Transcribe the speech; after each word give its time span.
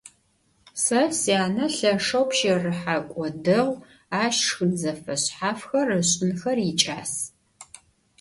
Se 0.83 1.01
syane 1.21 1.65
lheşşeu 1.75 2.23
pşerıhek'o 2.29 3.25
değu, 3.45 3.69
aş 4.19 4.35
şşxın 4.43 4.71
zefeşshafxer 4.81 5.87
ış'ınxer 5.99 6.57
yiç'as. 6.65 7.13